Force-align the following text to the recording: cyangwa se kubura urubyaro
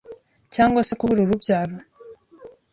cyangwa 0.53 0.81
se 0.87 0.93
kubura 0.99 1.21
urubyaro 1.23 1.75